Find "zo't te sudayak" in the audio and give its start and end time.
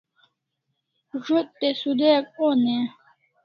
1.25-2.27